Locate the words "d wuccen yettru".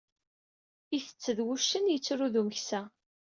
1.37-2.27